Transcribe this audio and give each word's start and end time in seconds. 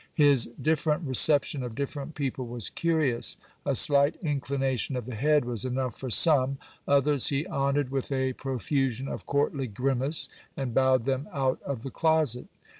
His 0.15 0.47
different 0.59 1.05
reception 1.07 1.61
of 1.61 1.75
different 1.75 2.15
people 2.15 2.47
was 2.47 2.71
curious. 2.71 3.37
A 3.67 3.75
slight 3.75 4.15
inclination 4.23 4.95
of 4.95 5.05
the 5.05 5.13
head 5.13 5.45
was 5.45 5.63
enough 5.63 5.95
for 5.95 6.09
some; 6.09 6.57
others 6.87 7.27
he 7.27 7.45
honoured 7.45 7.91
with 7.91 8.11
a 8.11 8.33
pro 8.33 8.57
fusion 8.57 9.07
of 9.07 9.27
courtly 9.27 9.67
grimace, 9.67 10.27
and 10.57 10.73
bowed 10.73 11.05
them 11.05 11.29
out 11.31 11.61
of 11.61 11.83
the 11.83 11.91
closet. 11.91 12.47